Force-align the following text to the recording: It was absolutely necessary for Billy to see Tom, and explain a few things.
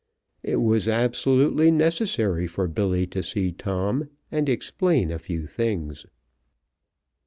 It 0.41 0.55
was 0.55 0.87
absolutely 0.87 1.69
necessary 1.69 2.47
for 2.47 2.67
Billy 2.67 3.05
to 3.05 3.21
see 3.21 3.51
Tom, 3.51 4.09
and 4.31 4.49
explain 4.49 5.11
a 5.11 5.19
few 5.19 5.45
things. 5.45 6.07